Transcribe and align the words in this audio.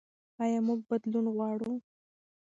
ایا 0.43 0.59
موږ 0.67 0.79
بدلون 0.89 1.25
غواړو؟ 1.35 1.73